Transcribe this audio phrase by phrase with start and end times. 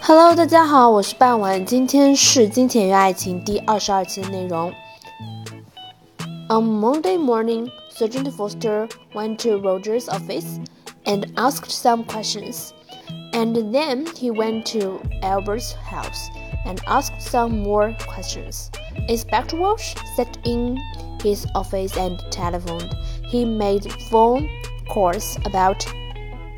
[0.00, 4.72] Hello，大家好，我是半晚，今天是《金钱与爱情》第二十二期的内容。
[6.48, 10.60] On Monday morning, Sergeant Foster went to Roger's office
[11.04, 12.70] and asked some questions,
[13.32, 16.28] and then he went to Albert's house
[16.64, 18.70] and asked some more questions.
[19.08, 20.78] Inspector Walsh sat in
[21.22, 22.94] his office and telephoned.
[23.28, 24.48] He made phone
[24.88, 25.84] calls about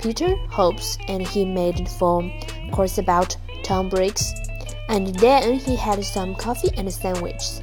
[0.00, 2.30] Peter Hobbs and he made phone
[2.73, 4.33] course about Tom Briggs,
[4.89, 7.61] and then he had some coffee and sandwiches.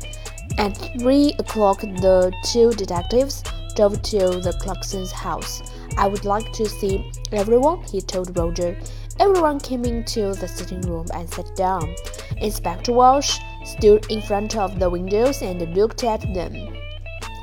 [0.57, 3.43] At three o'clock, the two detectives
[3.77, 5.63] drove to the Clarkson's house.
[5.99, 8.79] I would like to see everyone, he told Roger.
[9.19, 11.95] Everyone came into the sitting room and sat down.
[12.39, 16.55] Inspector Walsh stood in front of the windows and looked at them,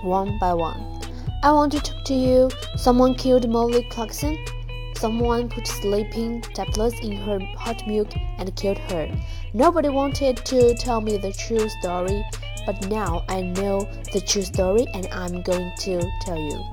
[0.04, 0.82] one by one.
[1.44, 2.50] I want to talk to you.
[2.76, 4.38] Someone killed Molly Clarkson.
[5.00, 8.08] Someone put sleeping tablets in her hot milk
[8.40, 9.08] and killed her.
[9.54, 12.26] Nobody wanted to tell me the true story,
[12.66, 16.64] but now I know the true story and I'm going to tell you.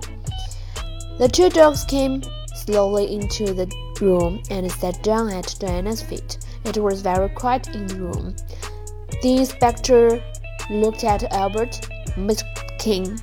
[1.18, 2.22] The two dogs came
[2.54, 6.38] slowly into the room and sat down at Diana's feet.
[6.64, 8.36] It was very quiet in the room.
[9.20, 10.24] The inspector
[10.70, 11.88] looked at Albert.
[12.16, 12.42] Miss
[12.78, 13.20] King,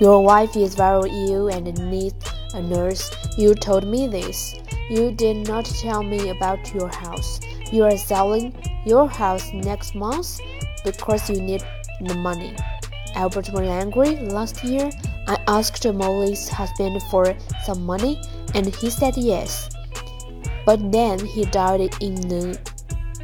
[0.00, 3.10] your wife is very ill and needs a nurse.
[3.36, 4.54] You told me this.
[4.88, 7.40] You did not tell me about your house.
[7.72, 10.40] You are selling your house next month
[10.84, 11.62] because you need
[12.00, 12.56] the money.
[13.14, 14.16] Albert was angry.
[14.16, 14.90] Last year,
[15.26, 17.34] I asked Molly's husband for
[17.64, 18.20] some money,
[18.54, 19.70] and he said yes.
[20.64, 22.58] But then he died in an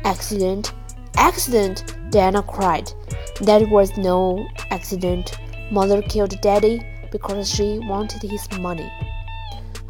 [0.05, 0.73] accident.
[1.17, 1.97] Accident!
[2.11, 2.93] Diana cried.
[3.41, 5.39] That was no accident.
[5.71, 6.81] Mother killed Daddy
[7.11, 8.91] because she wanted his money.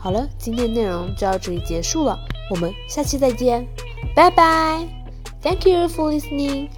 [0.06, 2.16] 好了，今天的内容就到这里结束了，
[2.48, 3.66] 我们下期再见，
[4.14, 4.86] 拜拜。
[5.42, 6.68] Thank you for listening.